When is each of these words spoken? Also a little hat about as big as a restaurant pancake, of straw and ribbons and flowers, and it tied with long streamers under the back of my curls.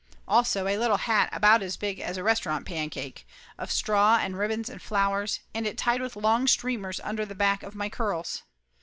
Also 0.27 0.65
a 0.65 0.79
little 0.79 0.97
hat 0.97 1.29
about 1.31 1.61
as 1.61 1.77
big 1.77 1.99
as 1.99 2.17
a 2.17 2.23
restaurant 2.23 2.65
pancake, 2.65 3.23
of 3.59 3.71
straw 3.71 4.17
and 4.19 4.35
ribbons 4.35 4.67
and 4.67 4.81
flowers, 4.81 5.41
and 5.53 5.67
it 5.67 5.77
tied 5.77 6.01
with 6.01 6.15
long 6.15 6.47
streamers 6.47 6.99
under 7.01 7.23
the 7.23 7.35
back 7.35 7.61
of 7.61 7.75
my 7.75 7.87
curls. 7.87 8.41